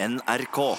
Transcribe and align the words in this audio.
NRK. 0.00 0.78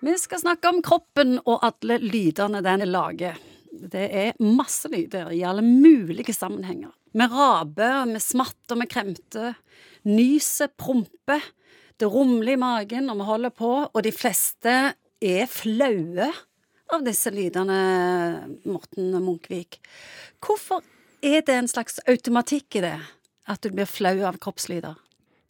Vi 0.00 0.18
skal 0.18 0.40
snakke 0.40 0.70
om 0.72 0.80
kroppen 0.82 1.36
og 1.44 1.62
alle 1.62 2.00
lydene 2.02 2.58
den 2.64 2.82
lager. 2.90 3.38
Det 3.70 4.06
er 4.10 4.40
masse 4.42 4.90
lyder 4.90 5.30
i 5.30 5.44
alle 5.46 5.62
mulige 5.62 6.34
sammenhenger. 6.34 6.90
Vi 7.14 7.28
raper, 7.30 8.08
vi 8.10 8.22
smatter, 8.22 8.80
vi 8.80 8.88
kremter. 8.90 9.54
Nyser, 10.10 10.72
promper. 10.74 11.46
Det 11.96 12.10
rumler 12.10 12.56
i 12.56 12.60
magen 12.60 13.06
når 13.06 13.20
vi 13.20 13.30
holder 13.30 13.54
på, 13.54 13.72
og 13.86 14.02
de 14.02 14.12
fleste 14.12 14.74
er 15.22 15.46
flaue 15.46 16.28
av 16.92 17.06
disse 17.06 17.30
lydene, 17.30 17.78
Morten 18.66 19.14
Munkvik. 19.14 19.78
Hvorfor 20.42 20.82
er 21.22 21.46
det 21.46 21.54
en 21.54 21.70
slags 21.70 22.02
automatikk 22.10 22.80
i 22.80 22.86
det, 22.90 22.96
at 23.46 23.62
du 23.62 23.70
blir 23.70 23.86
flau 23.86 24.18
av 24.26 24.42
kroppslyder? 24.42 25.05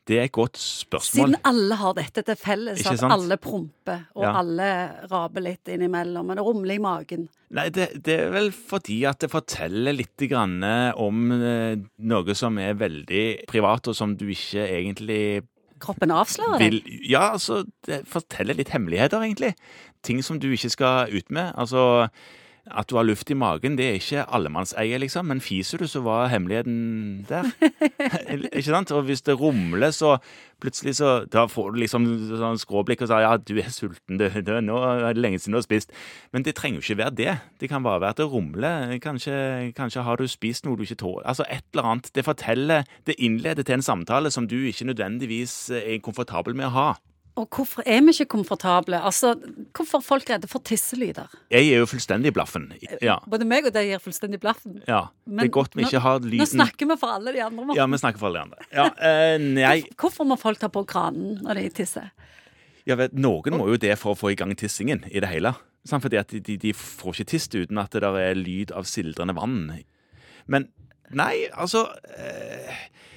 Det 0.07 0.21
er 0.21 0.29
et 0.29 0.33
godt 0.35 0.59
spørsmål. 0.61 1.33
Siden 1.33 1.49
alle 1.51 1.77
har 1.81 1.95
dette 1.99 2.23
til 2.29 2.37
felles, 2.39 2.85
at 2.87 3.03
alle 3.11 3.37
promper, 3.43 4.05
og 4.15 4.23
Ja. 4.23 4.35
alle 4.39 4.69
raper 5.11 5.43
litt 5.43 5.67
innimellom, 5.75 6.29
det 6.37 6.45
rumler 6.47 6.77
i 6.77 6.79
magen. 6.79 7.25
Nei, 7.51 7.69
det, 7.75 7.89
det 8.07 8.15
er 8.21 8.31
vel 8.31 8.53
fordi 8.55 9.01
at 9.07 9.19
det 9.23 9.31
forteller 9.31 9.95
litt 9.95 10.23
grann 10.31 10.63
om 10.99 11.33
eh, 11.33 11.77
noe 11.99 12.35
som 12.39 12.59
er 12.59 12.79
veldig 12.79 13.47
privat, 13.51 13.89
og 13.91 13.99
som 13.99 14.15
du 14.19 14.29
ikke 14.31 14.67
egentlig 14.67 15.21
Kroppen 15.79 16.09
avslører 16.15 16.59
vil 16.63 16.79
Ja, 17.05 17.33
altså, 17.35 17.65
det 17.85 18.07
forteller 18.09 18.57
litt 18.57 18.71
hemmeligheter, 18.73 19.21
egentlig. 19.21 19.55
Ting 20.03 20.23
som 20.25 20.39
du 20.41 20.49
ikke 20.55 20.71
skal 20.73 21.13
ut 21.13 21.31
med. 21.31 21.53
Altså, 21.59 22.09
at 22.67 22.89
du 22.91 22.97
har 22.99 23.07
luft 23.07 23.31
i 23.31 23.37
magen, 23.39 23.77
det 23.79 23.87
er 23.87 23.99
ikke 24.01 24.25
allemannseie, 24.35 24.99
liksom. 24.99 25.29
Men 25.31 25.41
fiser 25.45 25.79
du, 25.79 25.87
så 25.87 26.03
var 26.03 26.31
hemmeligheten 26.33 27.27
der. 27.29 27.47
ikke 28.51 28.67
sant? 28.67 28.91
Og 28.91 29.07
hvis 29.07 29.23
det 29.27 29.39
rumler, 29.39 29.93
så 29.95 30.17
plutselig 30.61 30.95
så 30.97 31.27
Da 31.29 31.45
får 31.53 31.75
du 31.75 31.81
liksom 31.83 32.07
sånn 32.41 32.59
skråblikk 32.59 33.03
og 33.05 33.11
sier 33.11 33.27
ja, 33.27 33.35
du 33.37 33.59
er 33.61 33.69
sulten, 33.71 34.17
du. 34.19 34.27
du 34.41 34.53
nå 34.65 34.79
er 34.89 35.13
det 35.15 35.23
lenge 35.23 35.39
siden 35.39 35.55
du 35.55 35.61
har 35.61 35.67
spist. 35.67 35.93
Men 36.33 36.47
det 36.47 36.57
trenger 36.59 36.81
jo 36.81 36.87
ikke 36.87 37.03
være 37.05 37.17
det. 37.19 37.35
Det 37.61 37.71
kan 37.71 37.85
bare 37.87 38.03
være 38.03 38.17
at 38.17 38.23
det 38.23 38.31
rumler. 38.33 38.97
Kanskje, 39.05 39.37
kanskje 39.77 40.07
har 40.07 40.19
du 40.19 40.27
spist 40.31 40.67
noe 40.67 40.79
du 40.79 40.87
ikke 40.87 41.03
tåler. 41.05 41.27
Altså 41.29 41.47
et 41.49 41.67
eller 41.75 41.93
annet. 41.93 42.11
Det 42.15 42.25
forteller 42.27 42.87
Det 43.07 43.15
innleder 43.23 43.63
til 43.63 43.79
en 43.79 43.83
samtale 43.83 44.31
som 44.31 44.49
du 44.49 44.57
ikke 44.67 44.89
nødvendigvis 44.89 45.71
er 45.71 46.01
komfortabel 46.03 46.57
med 46.57 46.71
å 46.71 46.75
ha. 46.75 46.89
Og 47.37 47.45
hvorfor 47.53 47.83
er 47.85 48.01
vi 48.01 48.15
ikke 48.15 48.31
komfortable? 48.33 48.97
Altså, 49.05 49.35
hvorfor 49.77 49.99
er 50.01 50.05
folk 50.07 50.31
redde 50.31 50.49
for 50.49 50.63
tisselyder? 50.65 51.29
Jeg 51.53 51.67
er 51.69 51.83
jo 51.83 51.89
fullstendig 51.91 52.33
blaffen. 52.33 52.71
Ja. 53.05 53.19
Både 53.29 53.45
meg 53.45 53.67
og 53.69 53.75
deg 53.77 53.91
gir 53.91 54.01
fullstendig 54.01 54.41
blaffen. 54.41 54.79
ja. 54.89 55.03
Det 55.29 55.45
er 55.45 55.53
godt 55.53 55.77
vi 55.77 55.83
nå- 55.85 55.91
ikke 55.91 56.01
har 56.01 56.19
lyden. 56.25 56.41
Nå 56.41 56.47
snakker 56.49 56.89
vi 56.89 56.97
for 56.97 57.13
alle 57.13 57.33
de 57.37 57.43
andre. 57.45 57.65
Morten. 57.67 57.77
Ja, 57.77 57.87
vi 57.93 57.99
snakker 58.01 58.19
for 58.23 58.31
alle 58.31 58.41
de 58.41 58.47
andre. 58.47 58.71
Ja, 58.73 58.87
eh, 59.11 59.37
nei, 59.39 59.83
Hvorfor 60.01 60.25
må 60.25 60.39
folk 60.41 60.59
ta 60.63 60.69
på 60.73 60.87
kranen 60.89 61.43
når 61.45 61.55
de 61.61 61.69
tisser? 61.83 62.11
jeg 62.87 62.97
vet, 62.99 63.13
noen 63.19 63.57
må 63.59 63.67
jo 63.69 63.77
det 63.77 63.97
for 63.99 64.15
å 64.15 64.17
få 64.17 64.31
i 64.31 64.37
gang 64.39 64.55
tissingen 64.55 65.05
i 65.11 65.19
det 65.21 65.29
hele. 65.29 65.51
Samt 65.85 66.03
Fordi 66.07 66.17
at 66.21 66.29
de, 66.31 66.39
de, 66.41 66.57
de 66.57 66.73
får 66.73 67.13
ikke 67.19 67.29
tist 67.35 67.55
uten 67.55 67.79
at 67.83 67.91
det 67.91 68.01
der 68.03 68.15
er 68.17 68.35
lyd 68.39 68.71
av 68.73 68.85
sildrende 68.87 69.35
vann. 69.37 69.83
Men 70.47 70.69
nei, 71.11 71.49
altså 71.53 71.83
eh, 72.17 72.56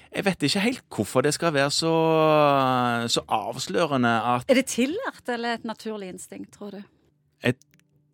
Jeg 0.09 0.25
vet 0.25 0.43
ikke 0.43 0.61
helt 0.63 0.83
hvorfor 0.89 1.21
det 1.21 1.33
skal 1.35 1.53
være 1.53 1.71
så, 1.71 1.93
så 3.13 3.21
avslørende 3.29 4.09
at 4.09 4.49
Er 4.49 4.57
det 4.57 4.65
tillært 4.71 5.29
eller 5.29 5.59
et 5.59 5.67
naturlig 5.69 6.09
instinkt, 6.15 6.55
tror 6.57 6.73
du? 6.73 6.81
Jeg 7.43 7.55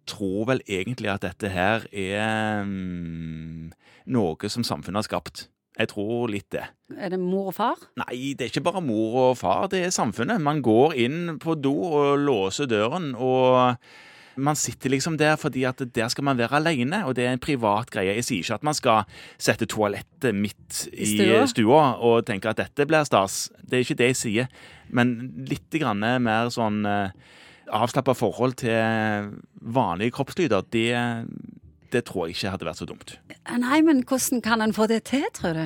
tror 0.08 0.46
vel 0.52 0.62
egentlig 0.68 1.10
at 1.14 1.24
dette 1.24 1.50
her 1.50 1.88
er 1.90 2.64
mm, 2.68 3.72
noe 4.12 4.52
som 4.52 4.66
samfunnet 4.68 5.02
har 5.02 5.08
skapt. 5.08 5.48
Jeg 5.76 5.90
tror 5.92 6.30
litt 6.32 6.48
det. 6.56 6.64
Er 6.96 7.12
det 7.12 7.20
mor 7.20 7.50
og 7.52 7.56
far? 7.58 7.80
Nei, 8.00 8.34
det 8.38 8.46
er 8.46 8.52
ikke 8.54 8.68
bare 8.70 8.84
mor 8.84 9.18
og 9.30 9.40
far, 9.40 9.68
det 9.72 9.82
er 9.84 9.96
samfunnet. 9.96 10.44
Man 10.44 10.62
går 10.64 10.96
inn 11.04 11.40
på 11.42 11.58
do 11.59 11.74
og 11.90 12.22
låser 12.22 12.70
døren, 12.72 13.12
og 13.16 13.76
man 14.36 14.58
sitter 14.59 14.91
liksom 14.91 15.17
der 15.19 15.36
fordi 15.39 15.64
at 15.67 15.81
der 15.95 16.09
skal 16.11 16.28
man 16.28 16.38
være 16.38 16.59
alene, 16.59 17.03
og 17.05 17.16
det 17.16 17.25
er 17.25 17.36
en 17.36 17.41
privat 17.41 17.89
greie. 17.94 18.16
Jeg 18.17 18.28
sier 18.28 18.44
ikke 18.44 18.59
at 18.59 18.67
man 18.67 18.78
skal 18.78 19.22
sette 19.38 19.68
toalettet 19.69 20.35
midt 20.35 20.85
i 20.94 21.07
stua? 21.16 21.46
stua 21.51 21.84
og 22.03 22.25
tenke 22.28 22.51
at 22.51 22.59
dette 22.59 22.88
blir 22.88 23.07
stas. 23.07 23.50
Det 23.62 23.79
er 23.79 23.85
ikke 23.85 24.00
det 24.01 24.12
jeg 24.13 24.22
sier. 24.22 24.51
Men 24.90 25.16
litt 25.50 25.79
grann 25.81 26.03
mer 26.03 26.51
sånn 26.53 26.84
eh, 26.90 27.16
avslappa 27.74 28.13
forhold 28.18 28.59
til 28.62 29.31
vanlige 29.62 30.13
kroppslyder, 30.18 30.68
det, 30.75 30.91
det 31.94 32.06
tror 32.06 32.28
jeg 32.28 32.38
ikke 32.38 32.53
hadde 32.53 32.69
vært 32.69 32.81
så 32.84 32.90
dumt. 32.90 33.18
Nei, 33.56 33.81
men 33.85 34.03
hvordan 34.06 34.44
kan 34.45 34.62
en 34.62 34.75
få 34.75 34.88
det 34.91 35.06
til, 35.09 35.25
tror 35.34 35.57
du? 35.57 35.66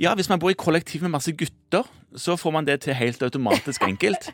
Ja, 0.00 0.14
hvis 0.18 0.26
man 0.30 0.40
bor 0.42 0.50
i 0.50 0.56
kollektiv 0.58 1.04
med 1.04 1.12
masse 1.14 1.30
gutter, 1.38 1.86
så 2.18 2.34
får 2.38 2.52
man 2.54 2.66
det 2.66 2.80
til 2.82 2.96
helt 2.98 3.22
automatisk 3.22 3.84
enkelt. 3.90 4.32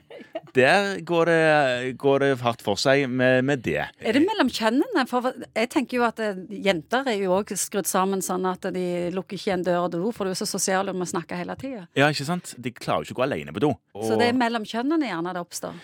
Der 0.56 1.00
går 1.06 1.28
det, 1.30 1.98
går 2.00 2.24
det 2.24 2.30
hardt 2.40 2.64
for 2.64 2.80
seg 2.80 3.04
med, 3.08 3.44
med 3.46 3.62
det. 3.64 3.84
Er 4.00 4.16
det 4.16 4.22
mellom 4.24 4.48
kjønnene? 4.50 5.04
For 5.08 5.30
jeg 5.54 5.70
tenker 5.70 6.00
jo 6.00 6.06
at 6.08 6.20
eh, 6.24 6.40
jenter 6.64 7.12
er 7.12 7.20
jo 7.20 7.36
òg 7.36 7.52
skrudd 7.60 7.88
sammen 7.88 8.24
sånn 8.24 8.48
at 8.50 8.70
de 8.74 8.86
lukker 9.14 9.36
ikke 9.36 9.50
igjen 9.52 9.64
dør 9.68 9.84
og 9.84 9.94
do, 9.94 10.02
for 10.16 10.26
du 10.26 10.32
er 10.34 10.40
så 10.40 10.48
sosial 10.48 10.90
og 10.90 10.98
må 10.98 11.08
snakke 11.08 11.38
hele 11.38 11.56
tida. 11.60 11.84
Ja, 11.98 12.08
ikke 12.08 12.26
sant? 12.28 12.54
De 12.58 12.72
klarer 12.74 13.04
jo 13.04 13.10
ikke 13.10 13.20
å 13.20 13.22
gå 13.22 13.28
alene 13.28 13.54
på 13.54 13.62
do. 13.68 13.74
Så 14.00 14.16
det 14.18 14.32
er 14.32 14.40
mellom 14.40 14.66
kjønnene 14.66 15.12
gjerne 15.12 15.36
det 15.36 15.44
oppstår. 15.44 15.76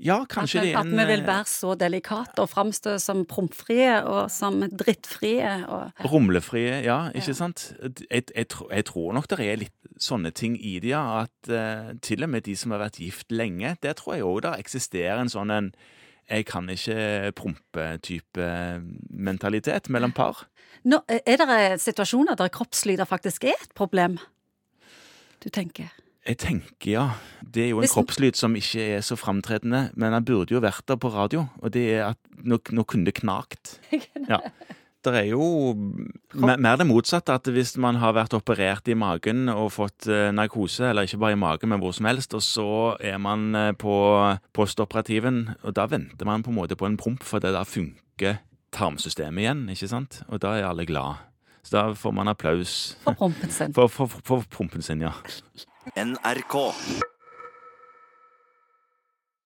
Ja, 0.00 0.22
kanskje 0.24 0.62
det 0.64 0.70
er 0.72 0.78
at 0.80 0.88
vi 0.88 1.04
vil 1.10 1.20
eh, 1.20 1.26
være 1.26 1.44
så 1.50 1.74
delikate 1.76 2.40
og 2.40 2.48
framstå 2.48 2.94
som 3.02 3.26
promfrie 3.28 3.98
og 4.08 4.30
som 4.32 4.56
drittfrie 4.64 5.50
og 5.68 5.92
Rumlefrie, 6.08 6.78
ja, 6.86 7.10
ikke 7.12 7.34
Ja. 7.34 7.36
sant? 7.36 7.66
Jeg, 8.10 8.24
jeg, 8.34 8.46
jeg 8.70 8.84
tror 8.88 9.12
nok 9.12 9.28
det 9.28 9.40
er 9.44 9.60
litt 9.60 9.76
sånne 10.00 10.32
ting 10.32 10.56
i 10.56 10.78
det, 10.80 10.94
ja. 10.94 11.26
At 11.26 11.50
uh, 11.52 11.92
til 12.00 12.24
og 12.24 12.30
med 12.32 12.46
de 12.48 12.56
som 12.56 12.72
har 12.72 12.80
vært 12.86 12.96
gift 13.02 13.28
lenge, 13.30 13.76
der 13.84 13.92
tror 13.98 14.16
jeg 14.16 14.24
òg 14.24 14.40
det 14.48 14.54
eksisterer 14.64 15.20
en 15.20 15.28
sånn 15.32 15.50
en 15.52 15.72
jeg 16.30 16.44
kan 16.46 16.68
ikke 16.70 17.32
prompe-type 17.34 18.44
mentalitet 19.10 19.88
mellom 19.90 20.12
par. 20.14 20.44
Nå, 20.86 21.00
Er 21.08 21.36
det 21.42 21.80
situasjoner 21.82 22.36
der 22.38 22.48
kroppslyder 22.54 23.04
faktisk 23.04 23.44
er 23.50 23.56
et 23.58 23.72
problem? 23.74 24.16
Du 25.42 25.48
tenker? 25.50 25.90
Jeg 26.30 26.38
tenker, 26.38 26.90
ja. 26.94 27.04
Det 27.42 27.64
er 27.66 27.70
jo 27.72 27.80
en 27.80 27.86
Hvis- 27.88 27.96
kroppslyd 27.96 28.36
som 28.38 28.54
ikke 28.54 28.84
er 28.96 29.00
så 29.02 29.16
framtredende, 29.18 29.88
men 29.98 30.12
den 30.14 30.24
burde 30.28 30.54
jo 30.54 30.60
vært 30.62 30.84
der 30.86 30.96
på 31.00 31.10
radio. 31.10 31.48
Og 31.62 31.72
det 31.74 31.88
er 31.96 32.04
at 32.12 32.18
nå, 32.44 32.60
nå 32.70 32.84
kunne 32.86 33.08
det 33.10 33.16
knakt. 33.18 33.80
Ja. 34.30 34.38
Det 35.00 35.14
er 35.16 35.30
jo 35.32 35.40
mer 36.36 36.76
det 36.76 36.84
motsatte, 36.84 37.32
at 37.32 37.48
hvis 37.48 37.70
man 37.80 37.96
har 38.02 38.12
vært 38.12 38.34
operert 38.36 38.84
i 38.92 38.96
magen 39.00 39.48
og 39.48 39.70
fått 39.72 40.04
eh, 40.12 40.28
narkose, 40.36 40.90
eller 40.90 41.06
ikke 41.08 41.16
bare 41.22 41.32
i 41.32 41.40
magen, 41.40 41.70
men 41.72 41.80
hvor 41.80 41.94
som 41.96 42.04
helst, 42.04 42.34
og 42.36 42.42
så 42.44 42.66
er 43.00 43.16
man 43.16 43.46
eh, 43.56 43.70
på 43.80 43.94
postoperativen, 44.52 45.54
og 45.64 45.72
da 45.78 45.86
venter 45.88 46.28
man 46.28 46.44
på 46.44 46.52
en 46.52 46.58
måte 46.60 46.76
på 46.76 46.84
en 46.84 46.98
promp, 47.00 47.24
for 47.24 47.40
det 47.40 47.54
da 47.56 47.62
funker 47.64 48.42
tarmsystemet 48.76 49.40
igjen, 49.46 49.64
ikke 49.72 49.88
sant? 49.88 50.20
Og 50.28 50.42
da 50.44 50.52
er 50.60 50.68
alle 50.68 50.84
glad. 50.84 51.24
Så 51.64 51.78
da 51.78 51.86
får 51.96 52.12
man 52.20 52.28
applaus 52.28 52.76
For 53.04 53.16
prompen 53.16 53.50
sin. 53.56 53.72
for, 53.72 53.88
for, 53.88 54.06
for, 54.06 54.20
for 54.24 54.44
prompen 54.52 54.84
sin, 54.84 55.00
ja. 55.00 55.14
NRK. 55.96 56.74